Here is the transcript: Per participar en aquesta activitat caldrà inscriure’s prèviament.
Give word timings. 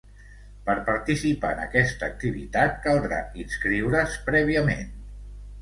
Per 0.69 0.73
participar 0.87 1.51
en 1.57 1.61
aquesta 1.65 2.09
activitat 2.13 2.81
caldrà 2.87 3.23
inscriure’s 3.45 4.17
prèviament. 4.31 4.95